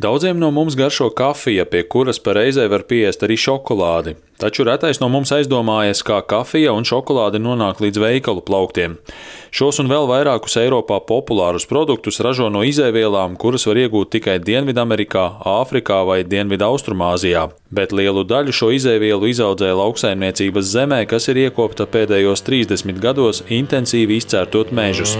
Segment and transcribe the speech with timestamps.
[0.00, 4.14] Daudziem no mums garšo kafija, pie kuras reizē var piest arī šokolādi.
[4.40, 8.96] Taču retais no mums aizdomājas, kā kafija un šokolāde nonāk līdz veikalu plauktiem.
[9.52, 15.26] Šos un vēl vairākus Eiropā populārus produktus ražo no izēvielām, kuras var iegūt tikai Dienvidamerikā,
[15.44, 17.50] Āfrikā vai Dienvidaustrumāzijā.
[17.68, 24.16] Bet lielu daļu šo izēvielu izaudzē lauksaimniecības zemē, kas ir iekopta pēdējos 30 gados intensīvi
[24.24, 25.18] izcērtot mežus.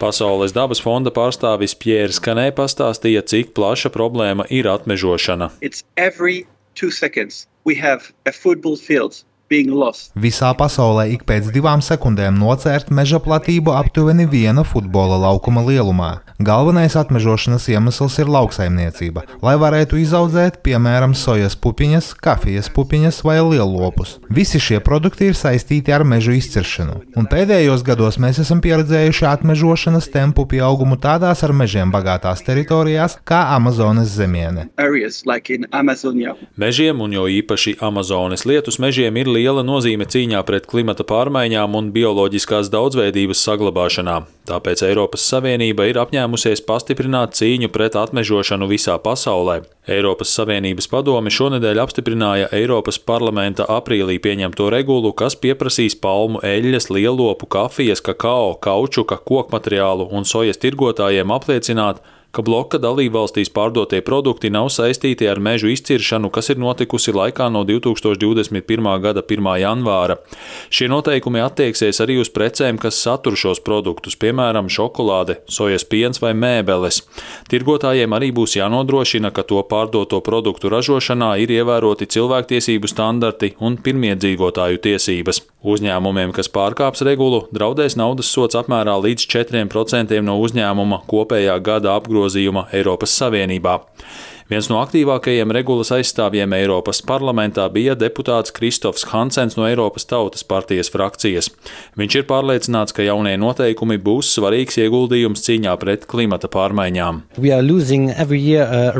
[0.00, 5.50] Pasaules dabas fonda pārstāvis Pjērs Kanē pastāstīja, cik plaša problēma ir atmežošana.
[10.14, 16.10] Visā pasaulē ik pēc divām sekundēm nocērt meža platību aptuveni viena futbola laukuma lielumā.
[16.40, 24.14] Galvenais atmežošanas iemesls ir lauksaimniecība, lai varētu izaudzēt, piemēram, sojas pupiņas, kafijas pupiņas vai lielopus.
[24.30, 30.08] Visi šie produkti ir saistīti ar mežu izciršanu, un pēdējos gados mēs esam pieredzējuši atmežošanas
[30.14, 34.68] tempu pieaugumu tādās ar mežiem bagātās teritorijās kā Amazonas zemiene.
[36.56, 41.90] Mežiem, un jo īpaši Amazonas lietus mežiem, ir liela nozīme cīņā pret klimata pārmaiņām un
[41.94, 44.16] bioloģiskās daudzveidības saglabāšanā.
[44.50, 49.60] Tāpēc Eiropas Savienība ir apņēmusies pastiprināt cīņu pret atmežošanu visā pasaulē.
[49.90, 57.48] Eiropas Savienības padome šonadēļ apstiprināja Eiropas parlamenta aprīlī pieņemto regulu, kas pieprasīs palmu eļļas, lielopu,
[57.50, 65.28] kafijas, kakao, kaučuka, kokmateriālu un sojas tirgotājiem apliecināt, ka bloka dalībvalstīs pārdotie produkti nav saistīti
[65.30, 68.90] ar mežu izciršanu, kas ir notikusi laikā no 2021.
[69.02, 69.50] gada 1.
[69.64, 70.18] janvāra.
[70.70, 76.32] Šie noteikumi attieksies arī uz precēm, kas satur šos produktus, piemēram, šokolāde, sojas piens vai
[76.38, 77.02] mēbeles.
[77.50, 84.84] Tirgotājiem arī būs jānodrošina, ka to pārdoto produktu ražošanā ir ievēroti cilvēktiesību standarti un pirmiedzīvotāju
[84.86, 85.49] tiesības.
[85.60, 92.70] Uzņēmumiem, kas pārkāps regulu, draudēs naudas sots apmērā līdz 4% no uzņēmuma kopējā gada apgrozījuma
[92.72, 93.74] Eiropas Savienībā.
[94.50, 100.90] Viens no aktīvākajiem regulas aizstāvjiem Eiropas parlamentā bija deputāts Kristofs Hansens no Eiropas Tautas partijas
[100.90, 101.52] frakcijas.
[102.00, 107.22] Viņš ir pārliecināts, ka jaunie noteikumi būs svarīgs ieguldījums cīņā pret klimata pārmaiņām.
[108.40, 108.98] Year, uh,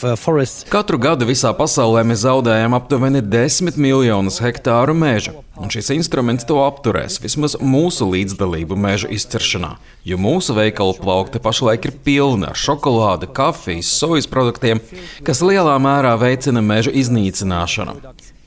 [0.00, 0.40] uh,
[0.72, 6.58] Katru gadu visā pasaulē mēs zaudējam aptuveni 10 miljonus hektāru meža, un šis instruments to
[6.64, 9.76] apturēs, vismaz mūsu līdzdalību meža izciršanā,
[10.08, 14.82] jo mūsu veikalu plaukti pašlaik ir pilni ar šokolādi, kafijas, sojas produktiem,
[15.26, 17.98] kas lielā mērā veicina meža iznīcināšanu.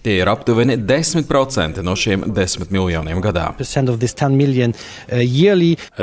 [0.05, 3.47] Tie ir aptuveni 10% no šiem 10 miljoniem gadā.
[3.57, 3.63] Uh,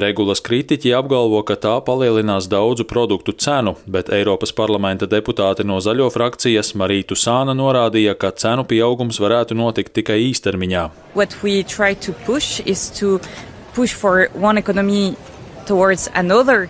[0.04, 6.10] Regulas kritiķi apgalvo, ka tā palielinās daudzu produktu cenu, bet Eiropas parlamenta deputāte no zaļo
[6.10, 10.88] frakcijas Marītu Sāna norādīja, ka cenu pieaugums varētu notikt tikai īstermiņā.
[13.72, 15.16] Push for one economy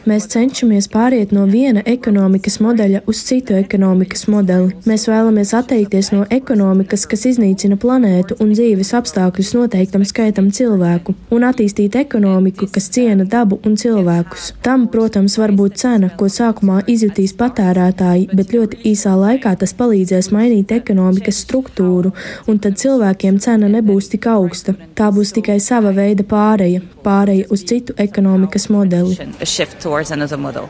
[0.09, 4.75] Mēs cenšamies pāriet no viena ekonomikas modeļa uz citu ekonomikas modeli.
[4.89, 11.47] Mēs vēlamies atteikties no ekonomikas, kas iznīcina planētu un dzīves apstākļus noteiktam skaitam cilvēku, un
[11.49, 14.51] attīstīt ekonomiku, kas ciena dabu un cilvēkus.
[14.67, 20.29] Tam, protams, var būt cena, ko sākumā izjutīs patērētāji, bet ļoti īsā laikā tas palīdzēs
[20.37, 22.13] mainīt ekonomikas struktūru,
[22.45, 24.77] un tad cilvēkiem cena nebūs tik augsta.
[24.99, 29.17] Tā būs tikai sava veida pāreja, pāreja uz citu ekonomikas modeli modeli.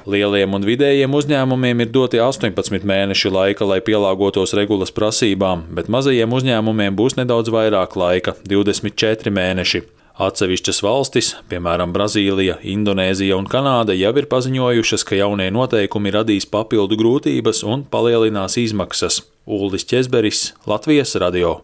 [0.06, 6.38] Lieliem un vidējiem uzņēmumiem ir doti 18 mēneši laika, lai pielāgotos regulas prasībām, bet mazajiem
[6.38, 9.82] uzņēmumiem būs nedaudz vairāk laika- 24 mēneši.
[10.20, 17.00] Atsevišķas valstis, piemēram, Brazīlija, Indonēzija un Kanāda, jau ir paziņojušas, ka jaunie noteikumi radīs papildu
[17.00, 19.22] grūtības un palielinās izmaksas.
[19.46, 21.62] Ulris Česberis, Latvijas radio.